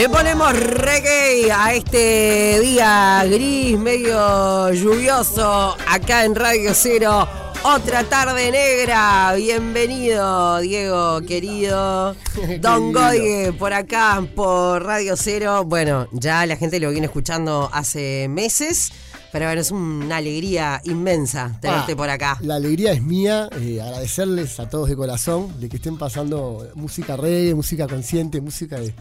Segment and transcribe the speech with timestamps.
[0.00, 7.28] Le ponemos reggae a este día gris, medio lluvioso, acá en Radio Cero.
[7.64, 9.34] Otra tarde negra.
[9.36, 12.16] Bienvenido, Diego, querido.
[12.62, 15.64] Don Goye, por acá, por Radio Cero.
[15.66, 18.92] Bueno, ya la gente lo viene escuchando hace meses.
[19.32, 22.38] Pero bueno, es una alegría inmensa tenerte Ah, por acá.
[22.40, 27.16] La alegría es mía, eh, agradecerles a todos de corazón de que estén pasando música
[27.16, 28.92] reggae, música consciente, música de,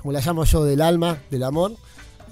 [0.00, 1.72] como la llamo yo, del alma, del amor.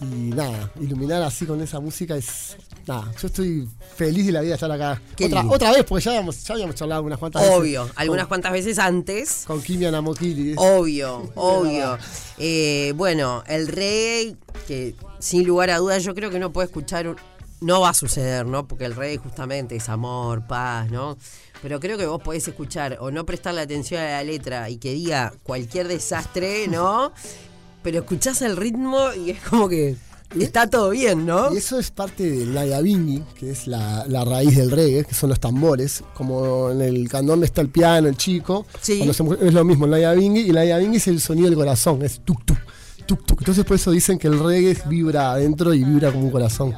[0.01, 2.57] Y nada, iluminar así con esa música es.
[2.87, 3.67] Nada, yo estoy
[3.97, 5.01] feliz de la vida de estar acá.
[5.25, 7.57] Otra, otra vez, porque ya habíamos, ya habíamos charlado unas cuantas veces.
[7.57, 9.45] Obvio, algunas cuantas veces antes.
[9.47, 10.55] Con, Kimia Namokili.
[10.59, 11.99] Obvio, obvio.
[12.39, 14.37] Eh, bueno, el reggae,
[14.69, 17.17] que sin lugar a dudas yo creo que no puede escuchar, un-
[17.63, 18.69] no va a suceder, ¿no?
[18.69, 21.17] Porque el reggae justamente es amor, paz, ¿no?
[21.63, 24.93] Pero creo que vos podés escuchar o no prestarle atención a la letra y que
[24.93, 27.13] diga cualquier desastre, ¿no?
[27.87, 29.95] Pero escuchás el ritmo y es como que
[30.41, 31.55] está todo bien, ¿no?
[31.55, 35.29] Y eso es parte del Nayabingi, que es la, la raíz del reggae, que son
[35.29, 36.03] los tambores.
[36.15, 38.67] Como en el candombe está el piano, el chico.
[38.81, 39.09] Sí.
[39.13, 40.41] se es lo mismo el Nayabingi.
[40.41, 42.59] Y el Nayabingi es el sonido del corazón, es tuk tuk.
[43.07, 43.39] Tuk tuk.
[43.43, 46.75] Entonces por eso dicen que el reggae vibra adentro y vibra como un corazón.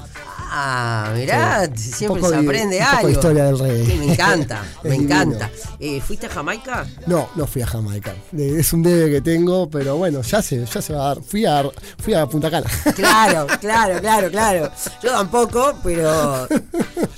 [0.51, 3.09] Ah, mirá, siempre poco se de- aprende un poco algo.
[3.11, 3.85] historia del reggae.
[3.85, 5.05] Que me encanta, me divino.
[5.15, 5.51] encanta.
[5.79, 6.87] Eh, ¿Fuiste a Jamaica?
[7.07, 8.15] No, no fui a Jamaica.
[8.37, 11.23] Es un debe que tengo, pero bueno, ya se, ya se va a dar.
[11.23, 11.63] Fui a,
[11.99, 12.67] fui a Punta Cana.
[12.97, 14.71] Claro, claro, claro, claro.
[15.03, 16.49] Yo tampoco, pero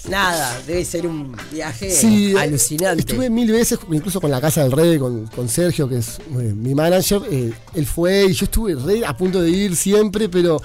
[0.08, 3.00] nada, debe ser un viaje Sí, eh, alucinante.
[3.00, 6.52] Estuve mil veces, incluso con la Casa del Rey, con, con Sergio, que es eh,
[6.54, 7.22] mi manager.
[7.30, 10.60] eh, él fue y yo estuve re a punto de ir siempre, pero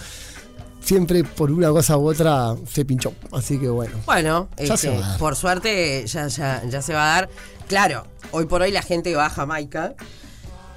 [0.85, 3.11] siempre por una cosa u otra se pinchó.
[3.31, 3.97] Así que bueno.
[4.05, 7.29] Bueno, Ya este, por suerte ya, ya, ya se va a dar.
[7.67, 9.95] Claro, hoy por hoy la gente va a Jamaica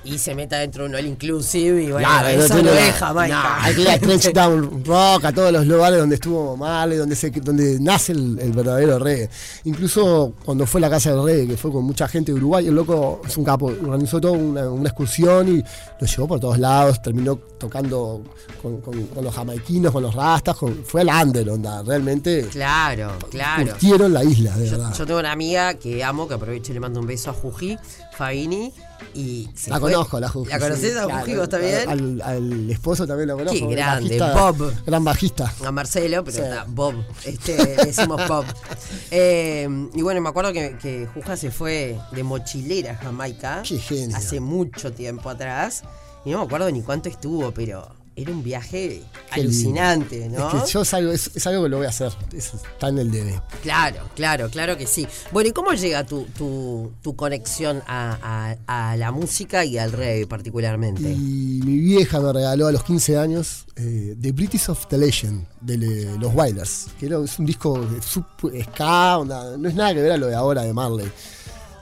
[0.04, 2.86] y se mete dentro de un all inclusive y bueno, Claro, eso no, tiene es
[2.86, 2.92] nada.
[2.98, 3.42] Jamaica.
[3.42, 6.96] No, hay que ir a Trench Down Rock, a todos los lugares donde estuvo Marley,
[6.98, 9.28] donde, se, donde nace el, el verdadero reggae.
[9.64, 12.74] Incluso cuando fue la Casa del Reggae, que fue con mucha gente de Uruguay, el
[12.74, 15.62] loco es un capo, organizó toda una, una excursión y
[16.00, 18.22] lo llevó por todos lados, terminó tocando
[18.62, 23.12] con, con- con los jamaiquinos, con los rastas, con- fue al under, onda, realmente Claro,
[23.30, 23.72] claro.
[23.72, 24.94] curtieron la isla, de Yo, verdad.
[24.96, 27.76] yo tengo una amiga que amo, que aprovecho y le mando un beso a Juji,
[28.16, 28.72] Fabini,
[29.14, 30.50] y se la fue- conozco, la Juji.
[30.50, 31.88] ¿La conoces a claro, Juji vos también?
[31.88, 33.68] Al, al esposo también lo conozco.
[33.68, 34.72] Qué grande, bajista- Bob.
[34.86, 35.54] Gran bajista.
[35.64, 36.42] a Marcelo, pero Sí.
[36.42, 36.94] está Bob,
[37.24, 38.44] este, decimos Bob.
[39.10, 43.78] Eh, y bueno, me acuerdo que, que Juja se fue de mochilera a Jamaica Qué
[43.78, 44.16] genio.
[44.16, 45.82] hace mucho tiempo atrás.
[46.24, 47.88] Y no me acuerdo ni cuánto estuvo, pero
[48.20, 49.02] era un viaje
[49.32, 50.48] Qué alucinante, ¿no?
[50.58, 52.12] Es que yo salgo, es, es algo que lo voy a hacer.
[52.32, 53.40] Es- está en el DB.
[53.62, 55.06] Claro, claro, claro que sí.
[55.30, 59.92] Bueno, ¿y cómo llega tu, tu, tu conexión a, a- a la música y al
[59.92, 61.02] reggae particularmente?
[61.10, 65.46] Y mi vieja me regaló a los 15 años eh, The British of the Legend
[65.60, 66.86] de le- los Wailers.
[66.98, 68.24] Que era- es un disco de sub
[68.72, 69.20] ska,
[69.58, 71.10] no es nada que ver a lo de ahora de Marley.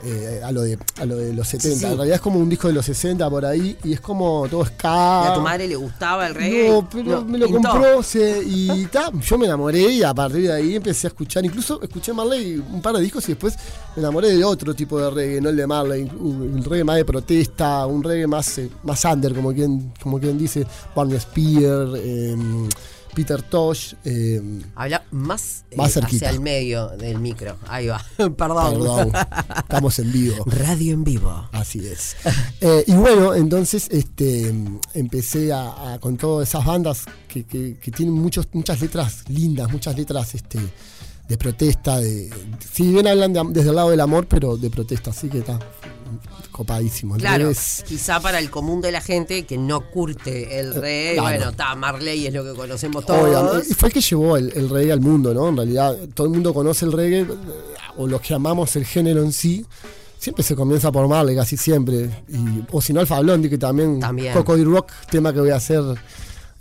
[0.04, 1.78] Eh, a, lo de, a lo de los 70.
[1.78, 1.84] Sí.
[1.86, 4.62] En realidad es como un disco de los 60 por ahí y es como todo
[4.62, 5.32] ¿Y ska.
[5.32, 6.68] ¿A tu madre le gustaba el reggae?
[6.68, 7.70] No, pero No, me lo pintó.
[7.70, 11.44] compró se- y ta, yo me enamoré y a partir de ahí empecé a escuchar.
[11.44, 13.54] Incluso escuché Marley un par de discos y después
[13.96, 16.96] me enamoré de otro tipo de reggae, no el de Marley, un, un reggae más
[16.96, 21.88] de protesta, un reggae más, eh, más under, como quien, como quien dice, Barney Spear,
[21.96, 22.36] eh,
[23.16, 23.94] Peter Tosh.
[24.04, 24.42] eh,
[24.74, 26.26] Habla más, eh, Más cerquita.
[26.26, 27.56] hacia el medio del micro.
[27.66, 28.04] Ahí va.
[28.16, 28.36] Perdón.
[28.36, 29.12] perdón,
[29.56, 30.44] estamos en vivo.
[30.44, 31.48] Radio en vivo.
[31.52, 32.14] Así es.
[32.60, 34.54] Eh, y bueno, entonces este,
[34.94, 39.72] empecé a, a- con todas esas bandas que, que- que tienen muchos, muchas letras lindas,
[39.72, 40.58] muchas letras este,
[41.26, 41.98] de protesta.
[41.98, 42.30] De,
[42.72, 45.58] si bien hablan de- desde el lado del amor, pero de protesta, así que está
[46.50, 47.16] copadísimo.
[47.16, 47.50] Claro,
[47.86, 51.28] quizá para el común de la gente que no curte el reggae, Eh, claro.
[51.36, 53.66] bueno, está Marley es lo que conocemos todos.
[53.76, 55.48] fue el que llevó el, el reggae al mundo, ¿no?
[55.48, 57.26] En realidad, todo el mundo conoce el reggae, eh,
[57.98, 59.64] o los que amamos el género en sí.
[60.18, 62.24] Siempre se comienza por Marley, casi siempre.
[62.28, 64.00] Y, o si no, Alfa Blondie, que también.
[64.00, 64.32] También.
[64.32, 65.82] Coco y Rock, tema que voy a hacer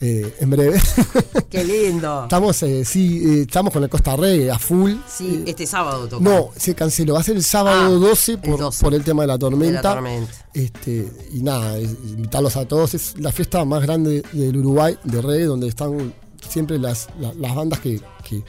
[0.01, 0.79] eh, en breve.
[1.49, 2.23] Qué lindo.
[2.23, 4.93] estamos, eh, sí, eh, estamos con el Costa Reggae a full.
[5.07, 6.23] Sí, Eh, este sábado toca.
[6.23, 7.13] no, se canceló.
[7.13, 8.83] Va a ser el sábado Ah, 12, el por, 12.
[8.83, 9.81] por el tema de la De tormenta.
[9.81, 10.31] la tormenta.
[10.53, 12.93] Este, y nada, es- invitarlos a todos.
[12.93, 16.13] Es la fiesta más grande del Uruguay de reggae, donde están
[16.49, 18.43] siempre las, la- las bandas que, que-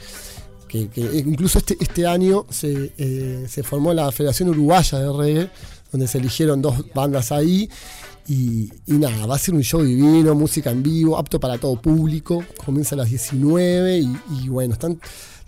[0.67, 5.49] que- que- incluso este, este año se, eh, se formó la Federación Uruguaya de Reggae,
[5.91, 7.69] donde se eligieron dos bandas ahí.
[8.29, 12.43] Y, nada, va a ser un show divino, música en vivo, apto para todo público.
[12.65, 14.99] Comienza a las 19 y, y bueno, están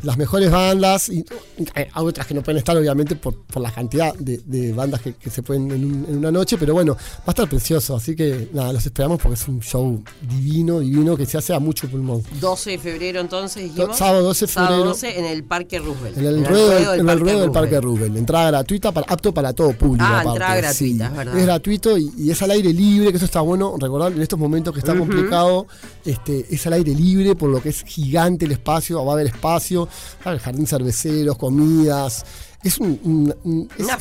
[0.04, 1.26] las mejores bandas, y,
[1.74, 5.72] hay otras que no pueden estar obviamente por, la cantidad de, bandas que, se pueden
[5.72, 9.36] en, una noche, pero bueno, va a estar precioso, así que nada, los esperamos porque
[9.36, 12.24] es un show divino, divino, que se hace a mucho pulmón.
[12.40, 14.86] 12 de febrero entonces, Sábado 12 de febrero.
[14.86, 16.18] 12 en el Parque Roosevelt.
[16.18, 18.18] En el, ruedo, del, en el Parque Roosevelt.
[18.18, 20.06] Entrada gratuita, para, apto para todo público.
[20.08, 21.38] Ah, entrada gratuita, es verdad.
[21.38, 24.74] Es gratuito y, es al aire libre, que eso está bueno recordar en estos momentos
[24.74, 25.68] que está complicado,
[26.06, 29.28] este, es al aire libre, por lo que es gigante el espacio, va a haber
[29.28, 29.89] espacio,
[30.22, 32.26] jardín cerveceros, comidas.
[32.64, 32.78] Es,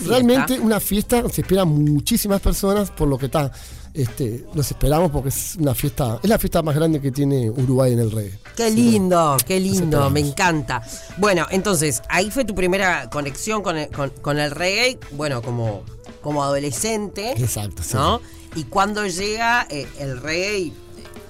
[0.07, 3.53] realmente una fiesta, se esperan muchísimas personas por lo que está.
[3.95, 7.93] Este, los esperamos porque es una fiesta, es la fiesta más grande que tiene Uruguay
[7.95, 8.39] en el reggae.
[8.57, 10.83] Qué lindo, qué lindo, me encanta.
[11.17, 15.83] Bueno, entonces, ahí fue tu primera conexión con el, con, el reggae, bueno, como,
[16.21, 17.33] como adolescente.
[17.33, 18.21] Exacto, ¿no?
[18.55, 20.73] Y cuando llega eh, el reggae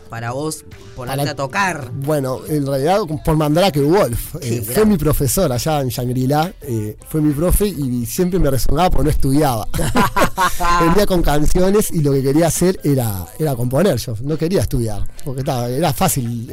[0.08, 0.64] para vos
[0.96, 1.90] ponerte a tocar?
[1.92, 4.36] Bueno, en realidad por Mandrake Wolf.
[4.40, 8.90] Eh, fue mi profesor allá en Shangri-La, eh, fue mi profe y siempre me resonaba
[8.90, 9.68] porque no estudiaba.
[10.80, 13.96] Venía con canciones y lo que quería hacer era, era componer.
[13.96, 16.50] Yo no quería estudiar, porque estaba, era fácil.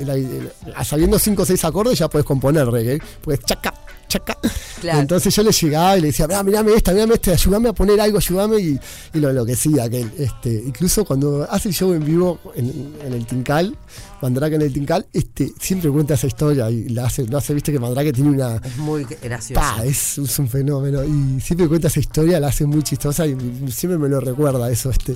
[0.83, 3.73] sabiendo cinco o seis acordes ya puedes componer reggae, pues chaca,
[4.19, 4.37] chaca.
[4.83, 8.17] Entonces yo le llegaba y le decía, mirame esta, mirame esta, ayúdame a poner algo,
[8.17, 8.79] ayúdame y,
[9.13, 10.11] y lo enloquecía aquel.
[10.17, 13.75] Este, incluso cuando hace el show en vivo en, en el Tincal,
[14.21, 17.71] Mandrake en el Tincal, este, siempre cuenta esa historia y la hace, lo hace, viste
[17.71, 18.55] que Mandrake tiene una.
[18.55, 19.83] Es muy gracioso.
[19.83, 21.03] es, un fenómeno.
[21.03, 23.35] Y siempre cuenta esa historia, la hace muy chistosa y
[23.71, 24.89] siempre me lo recuerda eso.
[24.89, 25.15] Este,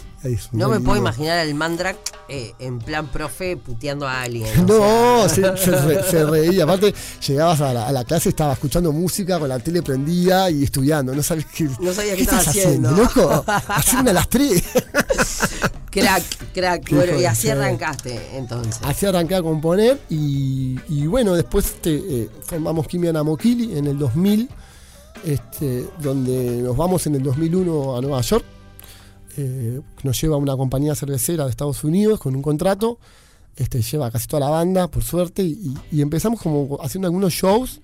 [0.51, 4.47] no me puedo imaginar al Mandrake eh, en plan profe puteando a alguien.
[4.67, 6.63] No, se, reía.
[6.63, 6.93] Aparte,
[7.25, 11.13] llegabas a la, a la, clase, estaba escuchando música con la tele prendida y estudiando.
[11.13, 11.69] No sabes qué.
[11.79, 12.91] No sabía qué, estás haciendo.
[12.91, 13.43] loco.
[13.47, 14.63] Haciendo a las tres.
[15.91, 16.91] Crack, crack.
[16.91, 18.79] Bueno, y así arrancaste entonces.
[18.83, 24.49] Así arranqué a componer y, bueno, después este, eh, formamos Kimia Namokili en el 2000,
[25.25, 28.45] este, donde nos vamos en el 2001 a Nueva York.
[29.37, 32.99] Eh, nos lleva una compañía cervecera de Estados Unidos con un contrato.
[33.55, 37.81] Este, lleva casi toda la banda, por suerte, y, empezamos como haciendo algunos shows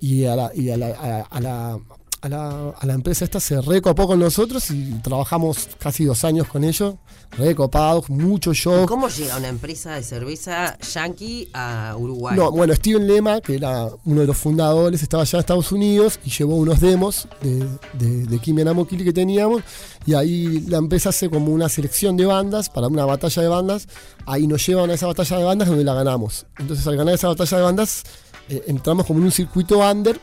[0.00, 1.78] y a la, y a la a la,
[2.20, 6.96] a la, empresa esta se recopó con nosotros y trabajamos casi dos años con ellos,
[7.36, 8.86] recopados, mucho show.
[8.86, 12.36] ¿Cómo llega una empresa de cerveza yankee a Uruguay?
[12.36, 16.18] No, bueno, Steven Lema, que era uno de los fundadores, estaba allá en Estados Unidos
[16.24, 18.64] y llevó unos demos de, de, de Kimi
[19.04, 19.62] que teníamos
[20.04, 23.86] y ahí la empresa hace como una selección de bandas para una batalla de bandas.
[24.26, 26.46] Ahí nos llevan a esa batalla de bandas donde la ganamos.
[26.58, 28.02] Entonces al ganar esa batalla de bandas
[28.48, 30.18] eh, entramos como en un circuito under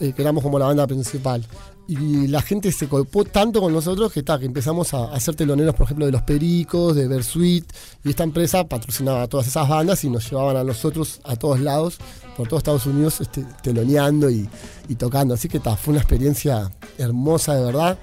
[0.00, 1.44] eh, que éramos como la banda principal.
[1.86, 5.84] Y la gente se colpó tanto con nosotros que, que empezamos a hacer teloneros, por
[5.84, 7.64] ejemplo, de Los Pericos, de Versuit,
[8.04, 11.58] y esta empresa patrocinaba a todas esas bandas y nos llevaban a nosotros a todos
[11.60, 11.98] lados,
[12.36, 14.48] por todos Estados Unidos, este, teloneando y,
[14.88, 15.34] y tocando.
[15.34, 17.98] Así que fue una experiencia hermosa, de verdad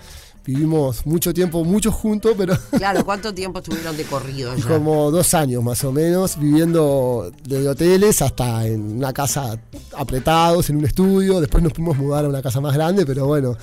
[0.47, 2.57] vivimos mucho tiempo, mucho juntos, pero...
[2.77, 4.65] Claro, ¿cuánto tiempo estuvieron de corrido ya?
[4.65, 9.59] Como dos años más o menos, viviendo desde hoteles hasta en una casa
[9.97, 13.57] apretados, en un estudio, después nos pudimos mudar a una casa más grande, pero bueno...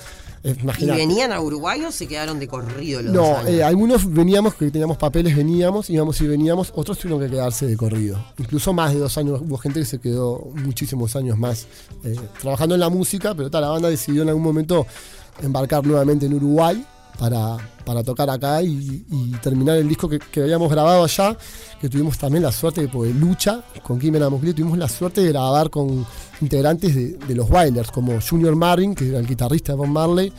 [0.77, 4.69] ¿Y venían a Uruguay o se quedaron de corrido los No, eh, algunos veníamos, que
[4.69, 8.23] teníamos papeles, veníamos, íbamos y veníamos, otros tuvieron que quedarse de corrido.
[8.37, 11.65] Incluso más de dos años, hubo gente que se quedó muchísimos años más
[12.03, 14.85] eh, trabajando en la música, pero tal, la banda decidió en algún momento
[15.41, 16.85] embarcar nuevamente en Uruguay
[17.17, 19.05] para, para tocar acá y,
[19.41, 21.37] terminar el disco que, habíamos grabado allá,
[21.79, 25.29] que tuvimos también la suerte de poder lucha con Kim Mosquito, tuvimos la suerte de
[25.29, 26.05] grabar con
[26.41, 30.33] integrantes de, los Wailers, como Junior Marvin, que era el guitarrista de Bob Marley,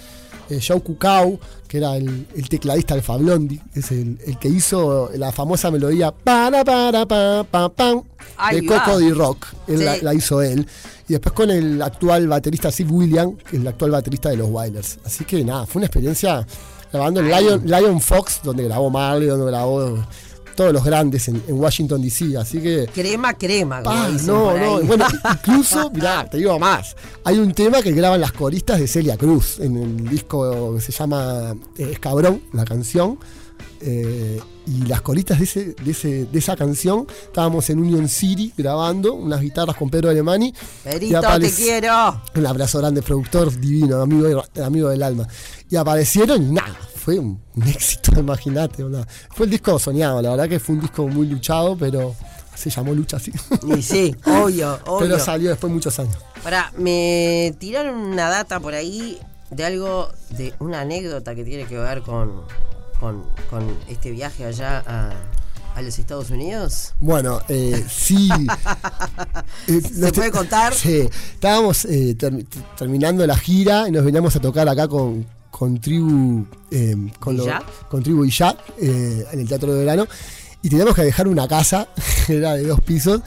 [0.50, 1.38] eh, Joe Cucao,
[1.68, 7.06] que era el, tecladista de Fablondi, es el, que hizo la famosa melodía para para
[7.06, 8.02] pa pa pam
[8.52, 10.66] de Coco Rock, la, hizo él.
[11.08, 14.48] Y después con el actual baterista Steve William, que es el actual baterista de los
[14.48, 14.98] Wailers.
[15.04, 16.46] Así que nada, fue una experiencia
[16.92, 20.04] grabando en Lion, Lion Fox, donde grabó Marley, donde grabó
[20.56, 22.88] todos los grandes en, Washington DC, así que...
[22.92, 23.80] Crema, crema.
[23.80, 28.80] no, no, bueno, incluso, mirá, te digo más, hay un tema que graban las coristas
[28.80, 33.18] de Celia Cruz en el disco que se llama eh, Escabrón, la canción,
[33.80, 39.14] eh, y las coristas de, ese, de, de, esa canción, estábamos en Union City grabando
[39.14, 40.52] unas guitarras con Pedro Alemani.
[40.82, 42.20] Perito, te quiero.
[42.34, 45.28] Un abrazo grande, productor divino, amigo, amigo del alma.
[45.70, 48.84] Y aparecieron y nada, fue un, éxito, imagínate.
[49.30, 52.16] Fue el disco soñado, la verdad que fue un disco muy luchado, pero
[52.56, 53.30] se llamó Lucha así.
[53.64, 54.98] Y sí, obvio, obvio.
[54.98, 56.16] Pero salió después de muchos años.
[56.42, 59.20] Ahora, me tiraron una data por ahí
[59.52, 62.42] de algo, de una anécdota que tiene que ver con,
[62.98, 63.22] con,
[63.86, 65.12] este viaje allá a,
[65.76, 66.94] a los Estados Unidos?
[66.98, 68.28] Bueno, eh, sí.
[69.68, 70.74] Eh, ¿Se puede contar?
[70.74, 71.08] Sí.
[71.34, 72.46] Estábamos eh, ter-
[72.76, 76.44] terminando la gira y nos veníamos a tocar acá con, con Tribu.
[76.70, 77.40] eh, con,
[77.88, 80.06] con Tribu y ya en el Teatro de Verano.
[80.60, 81.88] Y teníamos que dejar una casa,
[82.26, 83.22] que era de dos pisos,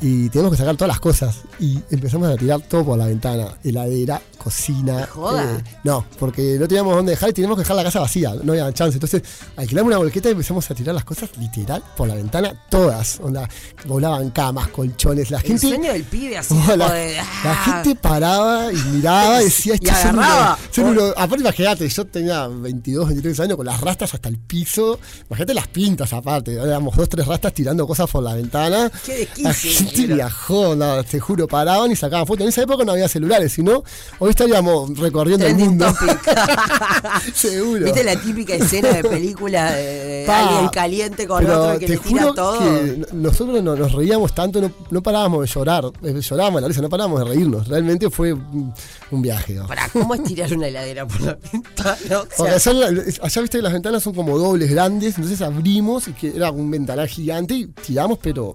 [0.00, 1.40] y teníamos que sacar todas las cosas.
[1.58, 4.96] Y empezamos a tirar todo por la ventana: heladera, cocina.
[4.96, 5.42] ¿Me joda?
[5.58, 8.52] eh, no, porque no teníamos dónde dejar y teníamos que dejar la casa vacía, no
[8.52, 8.96] había chance.
[8.96, 9.22] Entonces
[9.56, 13.20] alquilamos una volqueta y empezamos a tirar las cosas literal por la ventana, todas.
[13.20, 13.48] Onda,
[13.86, 15.68] volaban camas, colchones, la El gente.
[15.68, 17.22] sueño del pibe así Oh, como la, de, la
[17.52, 20.56] ah, gente paraba y miraba y decía, Y "Estos son agarraba.
[20.58, 21.14] unos- son unos-".
[21.16, 24.98] Aparte, imagínate, yo tenía 22, 23 años con las rastas hasta el piso.
[25.28, 26.54] Imagínate las pintas aparte.
[26.54, 28.90] Éramos dos, tres rastas tirando cosas por la ventana.
[29.04, 32.42] Qué desquicio, La gente viajó, no, te juro, paraban y sacaban fotos.
[32.42, 33.82] En esa época no había celulares, sino
[34.18, 35.86] hoy estaríamos recorriendo el mundo.
[37.34, 37.84] Seguro.
[37.84, 41.98] ¿Viste la típica escena de película de Pa, alguien caliente con otro que te le
[41.98, 42.58] tira juro todo?
[42.60, 46.68] que nosotros no- nos reíamos tanto, no, no parábamos de llorar, eh, llorábamos a la
[46.68, 47.68] risa, no parábamos de reírnos.
[47.68, 48.72] Realmente fue un,
[49.22, 49.54] viaje.
[49.54, 49.66] ¿no?
[49.66, 51.96] Pará, ¿cómo es tirar una heladera por la ventana?
[52.38, 56.12] O sea, la- allá viste que las ventanas son como dobles grandes, entonces abrimos y
[56.12, 58.54] que era un ventanal gigante y tiramos, pero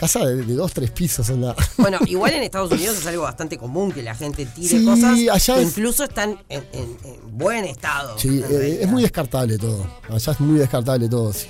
[0.00, 1.28] casa de, de dos, tres pisos.
[1.30, 1.54] onda.
[1.76, 5.18] Bueno, igual en Estados Unidos es algo bastante común que la gente tire Sí, cosas
[5.30, 8.18] allá que es- incluso están en, en- en buen estado.
[8.18, 9.86] Sí, en eh, es muy descartable todo.
[10.08, 11.32] Allá es muy descartable todo.
[11.32, 11.46] sí.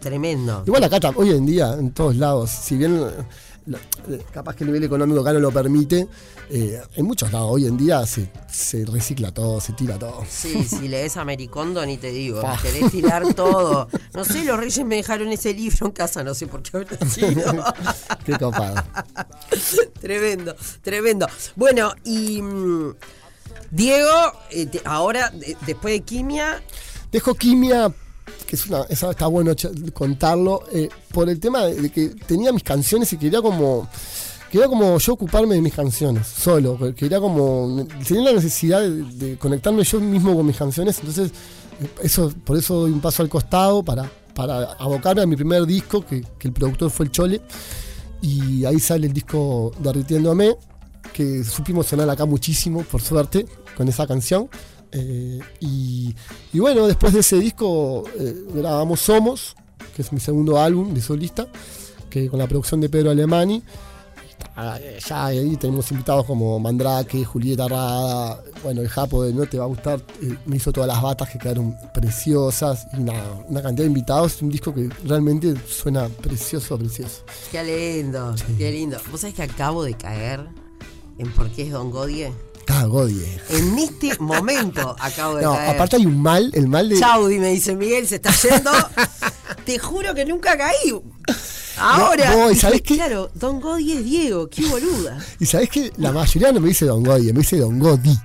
[0.00, 0.62] Tremendo.
[0.64, 3.00] Igual acá hoy en día, en todos lados, si bien
[4.32, 6.08] capaz que el nivel económico acá no lo permite,
[6.50, 10.24] eh, en muchos lados hoy en día se, se recicla todo, se tira todo.
[10.28, 12.58] Sí, si lees Americondo ni te digo, Pa.
[12.60, 13.88] querés tirar todo.
[14.14, 17.08] No sé, los reyes me dejaron ese libro en casa, no sé por qué habrá
[17.08, 17.64] sido.
[18.24, 18.82] Qué copado.
[20.00, 21.26] tremendo, tremendo.
[21.56, 22.94] Bueno, y mm,
[23.70, 26.62] Diego, eh, te- ahora, de- después de quimia,
[27.10, 27.90] Dejo quimia,
[28.48, 29.52] que es una, está bueno
[29.92, 33.86] contarlo, eh, por el tema de, que tenía mis canciones y quería como.
[34.50, 36.78] Quería como yo ocuparme de mis canciones, solo.
[36.94, 37.86] Quería como.
[38.06, 40.98] Tenía la necesidad de, de conectarme yo mismo con mis canciones.
[40.98, 41.30] Entonces,
[41.82, 45.66] eh, eso, por eso doy un paso al costado para, para abocarme a mi primer
[45.66, 47.42] disco, que, que el productor fue el Chole.
[48.22, 50.56] Y ahí sale el disco Derritiéndome,
[51.12, 53.44] que supimos sonar acá muchísimo, por suerte,
[53.76, 54.48] con esa canción.
[54.92, 56.14] Eh, y,
[56.52, 59.54] y bueno, después de ese disco eh, grabamos Somos,
[59.94, 61.46] que es mi segundo álbum de solista,
[62.08, 63.62] que con la producción de Pedro Alemani.
[64.56, 69.58] Eh, Ya ahí tenemos invitados como Mandrake, Julieta Rada, bueno, el Japo de No Te
[69.58, 73.62] Va a Gustar, eh, me hizo todas las batas que quedaron preciosas, y una, una
[73.62, 77.24] cantidad de invitados, un disco que realmente suena precioso, precioso.
[77.52, 78.98] qué lindo, qué lindo.
[79.10, 80.46] ¿Vos sabés que acabo de caer
[81.18, 82.32] en por qué es Don Godie?
[82.70, 83.40] Ah, Godie.
[83.48, 85.70] En este momento acabo de No, caer.
[85.70, 86.98] aparte hay un mal, el mal de...
[86.98, 88.70] Chaudi me dice Miguel, se está yendo.
[89.64, 90.94] Te juro que nunca caí.
[91.78, 92.30] Ahora.
[92.30, 92.94] No, no, ¿y dije, sabés qué?
[92.96, 95.18] Claro, Don Godie es Diego, qué boluda.
[95.40, 98.16] Y sabés que la mayoría no me dice Don Godie, me dice Don Godi.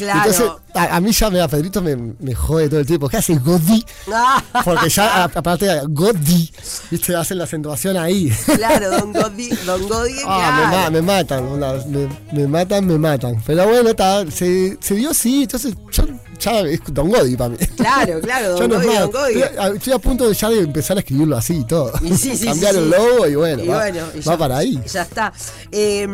[0.00, 0.30] Claro.
[0.30, 3.08] Entonces, a, a mí ya me da Pedrito me, me jode todo el tiempo.
[3.08, 3.84] ¿Qué hace Godi?
[4.64, 6.50] Porque ya, a- aparte de Godi,
[6.90, 8.30] viste, hacen la acentuación ahí.
[8.56, 10.90] claro, Don Godie, Don Godie, Ah, me, claro.
[10.92, 13.42] me matan, onda, me, me matan, me matan.
[13.46, 16.04] Pero bueno, está, se, se dio sí, entonces yo
[16.38, 17.56] ya es Don Godi para mí.
[17.76, 18.86] Claro, claro, Don no más.
[19.00, 19.40] Don Godie.
[19.44, 21.92] Estoy, a- estoy a punto de ya de empezar a escribirlo así y todo.
[22.02, 24.38] Y sí, sí, Cambiar sí, el logo y bueno, Y va, bueno, y va ya-
[24.38, 24.80] para ahí.
[24.90, 25.32] Ya está.
[25.72, 26.06] Eh,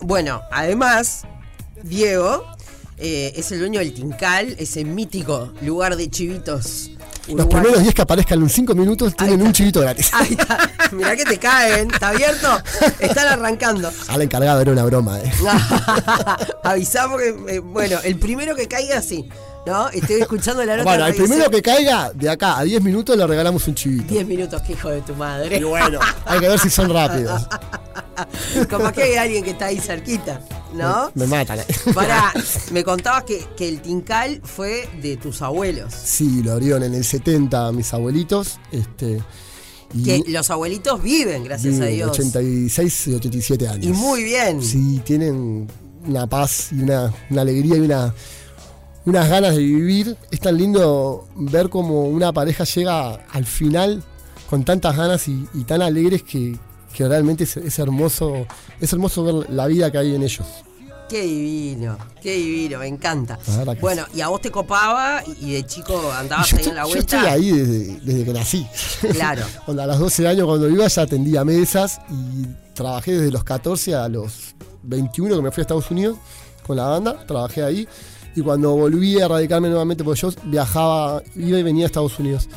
[0.00, 1.22] bueno, además,
[1.82, 2.44] Diego
[2.98, 6.90] eh, es el dueño del Tincal, ese mítico lugar de chivitos.
[7.28, 10.10] Los primeros 10 que aparezcan en 5 minutos tienen un chivito gratis.
[10.12, 10.70] Ahí está.
[10.92, 12.62] Mirá que te caen, ¿está abierto?
[13.00, 13.90] Están arrancando.
[14.08, 15.32] Al encargado era una broma, eh.
[16.62, 19.28] Avisá porque, eh, bueno, el primero que caiga, sí.
[19.66, 19.88] ¿No?
[19.88, 20.88] Estoy escuchando la nota.
[20.88, 24.14] Bueno, de al primero que caiga, de acá a 10 minutos le regalamos un chivito.
[24.14, 25.58] 10 minutos, que hijo de tu madre.
[25.58, 27.48] Y bueno, hay que ver si son rápidos.
[28.70, 30.40] Como que hay alguien que está ahí cerquita,
[30.76, 31.10] ¿no?
[31.14, 31.60] Me matan.
[31.60, 31.64] eh.
[32.72, 35.92] Me contabas que, que el Tincal fue de tus abuelos.
[35.94, 38.58] Sí, lo abrieron en el 70 mis abuelitos.
[38.72, 39.22] Este,
[39.94, 42.10] y Que los abuelitos viven, gracias a Dios.
[42.10, 43.86] 86 y 87 años.
[43.86, 44.62] Y muy bien.
[44.62, 45.68] Sí, tienen
[46.06, 48.14] una paz y una, una alegría y una,
[49.04, 50.16] unas ganas de vivir.
[50.30, 54.02] Es tan lindo ver cómo una pareja llega al final
[54.50, 56.56] con tantas ganas y, y tan alegres que,
[56.94, 58.46] que realmente es, es hermoso
[58.80, 60.46] es hermoso ver la vida que hay en ellos.
[61.08, 63.38] Qué divino, qué divino, me encanta.
[63.80, 66.88] Bueno, y a vos te copaba y de chico andabas yo, ahí en la yo
[66.88, 67.16] vuelta.
[67.16, 68.66] estoy ahí desde, desde que nací.
[69.12, 69.42] Claro.
[69.66, 73.94] Onda, a los 12 años cuando iba ya atendía mesas y trabajé desde los 14
[73.94, 76.18] a los 21 que me fui a Estados Unidos
[76.66, 77.88] con la banda, trabajé ahí
[78.34, 82.48] y cuando volví a radicarme nuevamente, porque yo viajaba, iba y venía a Estados Unidos.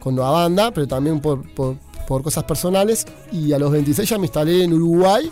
[0.00, 1.76] con la banda, pero también por, por,
[2.06, 3.04] por cosas personales.
[3.32, 5.30] Y a los 26 ya me instalé en Uruguay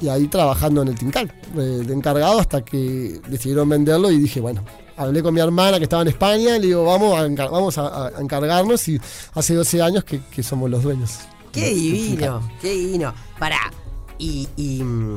[0.00, 4.40] y ahí trabajando en el Tincal, eh, de encargado hasta que decidieron venderlo y dije,
[4.40, 4.62] bueno,
[4.96, 7.76] hablé con mi hermana que estaba en España y le digo, vamos a, encar- vamos
[7.78, 9.00] a, a encargarnos y
[9.34, 11.18] hace 12 años que, que somos los dueños.
[11.52, 13.12] Qué divino, qué divino.
[13.38, 13.72] Pará,
[14.18, 15.16] y, y, mm,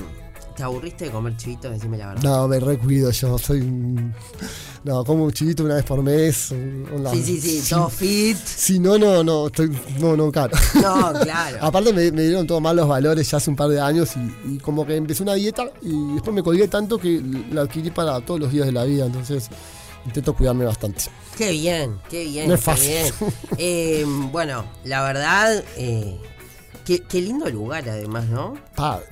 [0.56, 1.70] ¿te aburriste de comer chivito?
[1.70, 2.24] Decime la verdad.
[2.24, 4.14] No, me recuido yo, soy un...
[4.84, 6.52] No, como un chivito una vez por mes.
[6.52, 8.38] un- Sí, sí, sí, si- todo fit.
[8.38, 9.70] Si no, no, no, estoy,
[10.00, 10.58] no, no, claro.
[10.76, 11.58] No, claro.
[11.62, 14.10] Aparte me, me dieron todos mal los valores ya hace un par de años
[14.46, 17.92] y, y como que empecé una dieta y después me colgué tanto que la adquirí
[17.92, 19.48] para todos los días de la vida, entonces
[20.06, 21.06] intento cuidarme bastante.
[21.38, 22.50] Qué bien, qué bien.
[22.50, 22.90] No es qué fácil.
[22.92, 23.34] bien.
[23.58, 26.20] Eh, bueno, la verdad, eh,
[26.86, 28.56] qué, lindo lugar además, ¿no?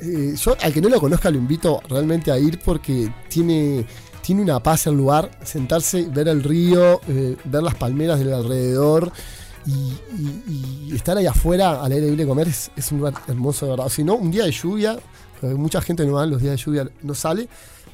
[0.01, 3.85] Eh, yo al que no lo conozca lo invito realmente a ir porque tiene,
[4.21, 9.11] tiene una paz el lugar, sentarse, ver el río, eh, ver las palmeras del alrededor
[9.65, 13.71] y, y- y estar ahí afuera al aire libre comer es, un lugar hermoso de
[13.71, 13.89] verdad.
[13.89, 14.97] Si no, un día de lluvia,
[15.55, 17.47] mucha gente no va, los días de lluvia no sale.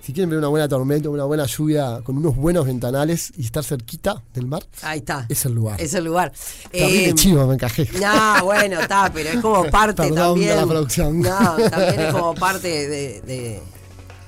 [0.08, 3.62] Si quieren ver una buena tormenta, una buena lluvia con unos buenos ventanales y estar
[3.62, 5.26] cerquita del mar, Ahí está.
[5.28, 5.82] es el lugar.
[5.82, 6.32] Es el lugar.
[6.72, 7.90] Terrible Eh, chivo, me encajé.
[8.00, 10.50] No, bueno, está, pero es como parte Perdón también.
[10.52, 11.20] de la producción.
[11.20, 13.62] No, también es como parte de, de,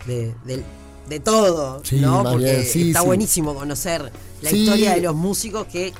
[0.05, 0.63] de, de-
[1.07, 2.23] de todo, Sí, ¿no?
[2.23, 3.05] Porque bien, sí, está sí.
[3.05, 5.93] buenísimo conocer la historia de los músicos que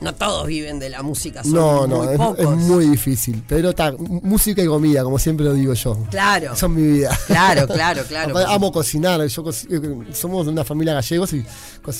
[0.00, 2.38] no todos viven de la música, son No, no, muy es, pocos.
[2.40, 3.42] es muy difícil.
[3.48, 5.98] Pero está, música y comida, como siempre lo digo yo.
[6.10, 7.18] Claro, es mi vida.
[7.26, 8.30] claro, claro, claro.
[8.30, 9.26] Aparte, Amo cocinar.
[9.26, 9.80] Yo co- eh,
[10.12, 11.44] somos de una familia gallegos y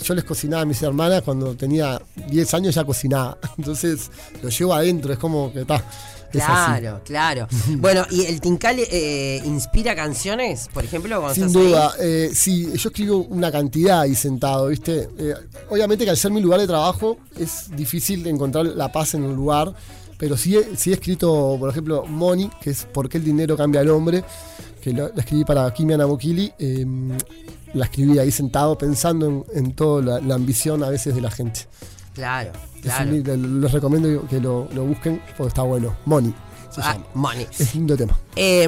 [0.04, 2.00] yo les cocinaba a mis hermanas cuando tenía
[2.30, 3.36] 10 años ya cocinaba.
[3.58, 4.10] Entonces
[4.42, 5.82] lo llevo adentro, es como que está.
[6.32, 6.80] Es así.
[6.80, 7.48] Claro, claro.
[7.78, 12.90] Bueno, ¿y el Tincal eh, inspira canciones, por ejemplo, cuando Sin duda, eh, sí, yo
[12.90, 15.08] escribo una cantidad ahí sentado, ¿viste?
[15.18, 15.34] Eh,
[15.70, 19.34] obviamente que al ser mi lugar de trabajo es difícil encontrar la paz en un
[19.36, 19.72] lugar,
[20.18, 23.56] pero sí, he- sí he escrito, por ejemplo, Money, que es ¿Por qué el dinero
[23.56, 24.24] cambia al hombre?
[24.82, 26.52] Que lo- la escribí para Kimi Anabokili.
[26.58, 26.84] eh,
[27.74, 31.30] la escribí ahí sentado pensando en, en toda la, la ambición a veces de la
[31.30, 31.66] gente.
[32.18, 33.10] Claro, claro.
[33.10, 35.94] un les recomiendo que lo, lo busquen porque está bueno.
[36.04, 36.34] Money
[36.70, 37.06] se Ah, llama.
[37.14, 37.46] money.
[37.58, 38.18] Es lindo tema.
[38.36, 38.66] Eh,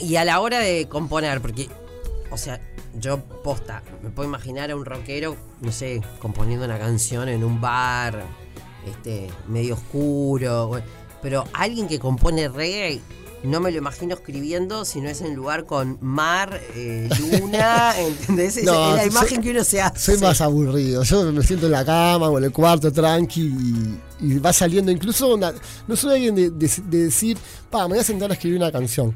[0.00, 1.68] y a la hora de componer, porque,
[2.30, 2.60] o sea,
[2.98, 7.60] yo posta, me puedo imaginar a un rockero, no sé, componiendo una canción en un
[7.60, 8.22] bar,
[8.86, 10.80] este, medio oscuro,
[11.20, 13.00] pero alguien que compone reggae,
[13.44, 18.56] no me lo imagino escribiendo si no es en lugar con mar, eh, luna, ¿entendés?
[18.58, 19.98] Es, No, es la soy- imagen que uno se hace.
[20.12, 21.02] Soy más aburrido.
[21.02, 23.40] Yo me siento en la cama o en el cuarto tranqui
[24.20, 24.90] y, y va saliendo.
[24.92, 25.52] Incluso una-
[25.88, 27.36] no soy alguien de, de- de decir,
[27.70, 29.14] pa, me voy a sentar a escribir una canción.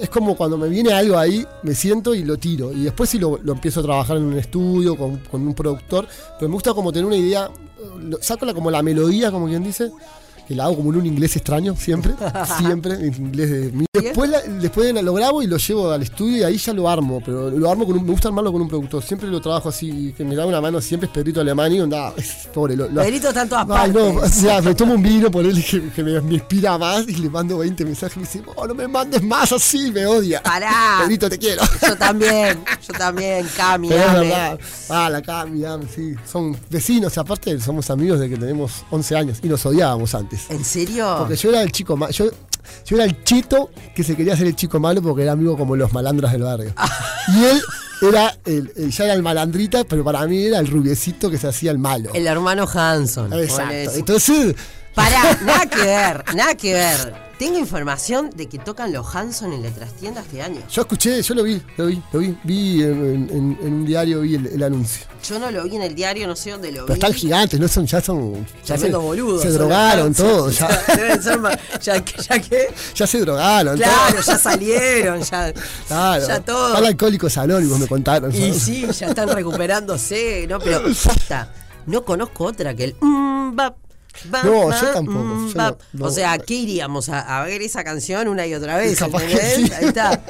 [0.00, 2.72] Es como cuando me viene algo ahí, me siento y lo tiro.
[2.72, 6.06] Y después sí lo, lo empiezo a trabajar en un estudio con, con un productor.
[6.38, 7.50] Pero me gusta como tener una idea,
[8.20, 9.90] saco la, como la melodía, como quien dice.
[10.48, 12.14] Que la hago como en un inglés extraño, siempre,
[12.58, 13.84] siempre, en inglés de mí.
[13.92, 17.20] Después, la- después lo grabo y lo llevo al estudio y ahí ya lo armo,
[17.22, 19.02] pero lo armo con un, me gusta armarlo con un productor.
[19.02, 22.14] Siempre lo trabajo así, que me da una mano siempre es Pedrito Alemán y onda,
[22.16, 22.76] es pobre.
[22.76, 24.34] Lo, lo- Pedrito está en todas Ay, no, o partes.
[24.36, 27.28] sea, me tomo un vino por él que, que me, me inspira más y le
[27.28, 30.42] mando 20 mensajes y me dice, oh, no me mandes más así, me odia.
[30.42, 31.00] Pará.
[31.02, 31.62] Pedrito, te quiero.
[31.86, 34.58] Yo también, yo también, Cami, Pero es verdad.
[34.88, 35.62] Ah, la Cami,
[35.94, 36.14] sí.
[36.30, 40.37] Son vecinos, aparte somos amigos de que tenemos 11 años y nos odiábamos antes.
[40.48, 41.16] ¿En serio?
[41.18, 42.12] Porque yo era el chico malo.
[42.12, 42.26] Yo,
[42.86, 45.76] yo era el chito que se quería hacer el chico malo porque era amigo como
[45.76, 46.72] los malandras del barrio.
[47.28, 47.62] y él
[48.02, 51.48] era el, el- ya era el malandrita, pero para mí era el rubiecito que se
[51.48, 52.10] hacía el malo.
[52.14, 53.32] El hermano Hanson.
[53.32, 53.92] Exacto.
[53.94, 54.54] Entonces,
[54.94, 57.27] Pará, nada que ver, nada que ver.
[57.38, 60.60] Tengo información de que tocan los Hanson en la trastienda este año.
[60.68, 62.36] yo escuché, yo lo vi, lo vi, lo vi.
[62.42, 65.06] Vi en, en- en un diario, vi el, el anuncio.
[65.28, 66.86] Yo no lo vi en el diario, no sé dónde lo vi.
[66.88, 68.44] Pero están gigantes, no son, ya son.
[68.66, 69.42] Ya se, boludos.
[69.42, 72.42] se drogaron todos, ya, Deben ser más- ya, ya
[72.94, 73.76] ya se drogaron.
[73.76, 75.52] Claro, ya salieron, ya.
[75.86, 76.26] Claro.
[76.26, 76.68] Ya todo.
[76.68, 78.34] Están alcohólicos anónimos, me contaron.
[78.34, 78.62] Y ¿sabes?
[78.62, 80.58] sí, ya están recuperándose, ¿no?
[80.58, 81.52] Pero posta,
[81.86, 82.96] no conozco otra que el.
[83.00, 83.76] mm, bap,
[84.44, 85.80] No, yo tampoco, mm, yo bap.
[85.92, 88.92] no- O sea, ¿qué iríamos a, a ver esa canción una y otra vez?
[89.72, 90.20] Ahí está.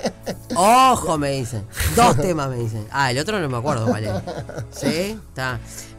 [0.54, 1.64] Ojo, me dicen.
[1.96, 2.86] Dos temas me dicen.
[2.90, 4.12] Ah, el otro no me acuerdo cuál es.
[4.70, 5.18] ¿Sí?
[5.28, 5.58] Está.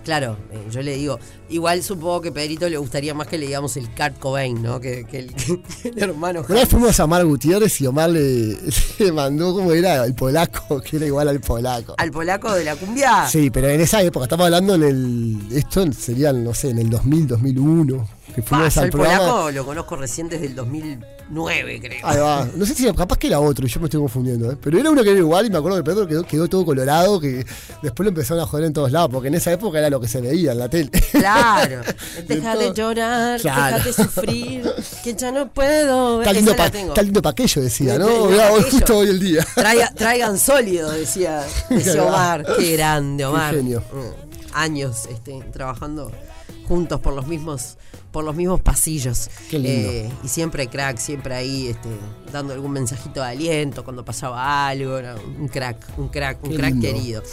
[0.10, 1.20] Claro, eh, yo le digo,
[1.50, 4.80] igual supongo que Pedrito le gustaría más que le digamos el Kurt Cobain, ¿no?
[4.80, 5.34] Que, que el,
[5.84, 8.58] que el hermano Una vez fuimos a Mar Gutiérrez y Omar le,
[9.00, 11.94] le mandó como era el polaco, que era igual al polaco.
[11.96, 13.28] al polaco de la cumbia.
[13.28, 15.38] Sí, pero en esa época, estamos hablando en el.
[15.52, 18.08] Esto sería, no sé, en el 2000, 2001.
[18.34, 19.20] Que fuimos Ah, al programa.
[19.20, 22.00] polaco lo conozco recién desde el 2009, creo.
[22.04, 22.48] Ahí va.
[22.56, 24.58] No sé si capaz que era otro, y yo me estoy confundiendo, ¿eh?
[24.62, 27.20] Pero era uno que era igual y me acuerdo que Pedro quedó, quedó todo colorado,
[27.20, 27.46] que
[27.82, 30.08] después lo empezaron a joder en todos lados, porque en esa época era lo que
[30.08, 30.90] se veía en la tele.
[31.12, 31.82] Claro.
[32.28, 33.76] Deja de llorar, Claro.
[33.78, 34.72] deja de sufrir,
[35.04, 36.22] que ya no puedo.
[36.22, 38.26] Está lindo, pa- está lindo pa' aquello, decía, ¿no?
[38.28, 39.46] Mirá, hoy, justo hoy el día.
[39.56, 42.46] Traiga- traigan sólido, decía, decía Omar.
[42.58, 43.56] Qué grande, Omar.
[43.56, 43.84] genio.
[43.92, 46.12] Mm, Años este, trabajando
[46.70, 47.78] juntos por los mismos
[48.12, 49.30] por los mismos pasillos.
[49.50, 49.90] Qué lindo.
[49.92, 51.90] Eh, y siempre crack, siempre ahí este,
[52.32, 54.98] dando algún mensajito de aliento cuando pasaba algo.
[55.40, 56.88] un crack, un crack, un Qué crack lindo.
[56.88, 57.24] querido.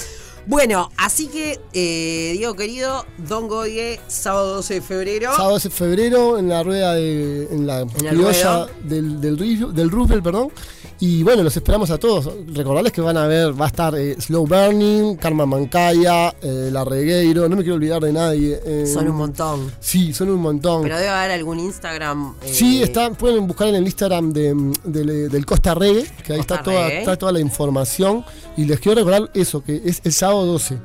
[0.49, 5.33] Bueno, así que, eh, Diego querido, Don Goye, sábado 12 de febrero.
[5.35, 7.49] Sábado 12 de febrero en la rueda de.
[7.51, 8.71] en la criolla ruedo.
[8.85, 10.53] del, del, del Roosevelt, perdón.
[10.99, 12.31] Y bueno, los esperamos a todos.
[12.55, 16.85] Recordarles que van a ver, va a estar eh, Slow Burning, Karma Mancaya, eh, La
[16.87, 18.59] Regueiro, no me quiero olvidar de nadie.
[18.65, 19.71] eh, Son un montón.
[19.79, 20.83] Sí, son un montón.
[20.83, 22.35] Pero debe haber algún Instagram.
[22.43, 26.41] eh, Sí, está, pueden buscar en el Instagram de- del, del Costa Reggae, que ahí
[26.41, 28.25] está toda, está toda la información.
[28.57, 30.79] Y les quiero recordar eso, que es el sábado 12,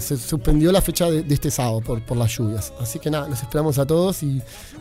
[0.00, 2.72] se suspendió la fecha de, de este sábado por, por las lluvias.
[2.80, 4.26] Así que nada, los esperamos a todos y,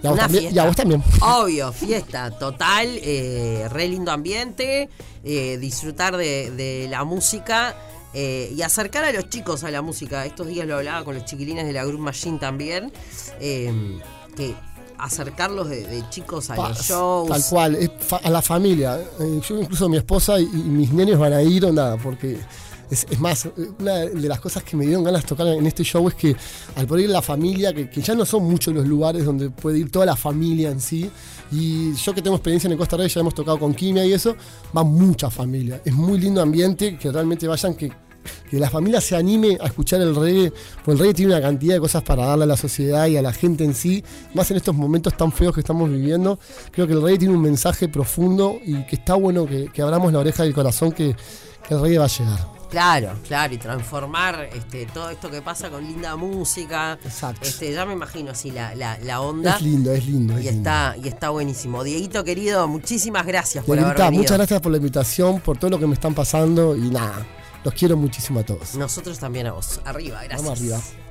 [0.03, 0.65] y a, vos también, y a fiesta.
[0.65, 1.03] vos también.
[1.21, 4.89] Obvio, fiesta total, eh, re lindo ambiente,
[5.23, 7.75] eh, disfrutar de, de la música
[8.13, 10.25] eh, y acercar a los chicos a la música.
[10.25, 12.91] Estos días lo hablaba con los chiquilines de la Group Machine también,
[13.39, 13.71] eh,
[14.35, 14.55] que
[14.97, 17.27] acercarlos de, de chicos a los shows.
[17.29, 18.97] Tal cual, es fa- a la familia.
[19.47, 22.37] Yo incluso mi esposa y, y mis nenes van a ir, onda, porque
[22.89, 23.47] es, más,
[23.79, 26.35] una de las cosas que me dieron ganas de tocar en este show es que
[26.75, 29.79] al poder ir la familia, que, que ya no son muchos los lugares donde puede
[29.79, 31.09] ir toda la familia en sí,
[31.51, 34.35] y yo que tengo experiencia en Costa Rica, ya hemos tocado con Quimia y eso,
[34.75, 35.81] va mucha familia.
[35.85, 37.91] Es muy lindo ambiente, que realmente vayan, que
[38.49, 40.51] que la familia se anime a escuchar el reggae,
[40.83, 43.21] porque el reggae tiene una cantidad de cosas para darle a la sociedad y a
[43.21, 46.39] la gente en sí, más en estos momentos tan feos que estamos viviendo.
[46.71, 50.11] Creo que el reggae tiene un mensaje profundo y que está bueno que, que abramos
[50.13, 51.15] la oreja del corazón que,
[51.67, 52.54] que el reggae va a llegar.
[52.75, 56.99] Claro, claro, y transformar este, todo esto que pasa con linda música.
[57.05, 57.47] Exacto.
[57.47, 59.55] Este, ya me imagino así la, la, la onda.
[59.55, 60.33] Es lindo, es lindo.
[60.37, 60.57] Es Y lindo.
[60.57, 61.85] está, y está buenísimo.
[61.85, 64.23] Dieguito querido, muchísimas gracias por haber Negrita, venido.
[64.23, 67.25] muchas gracias por la invitación, por todo lo que me están pasando y nada,
[67.63, 68.75] los quiero muchísimo a todos.
[68.75, 69.79] Nosotros también a vos.
[69.85, 70.41] Arriba, gracias.
[70.43, 71.04] Vamos arriba.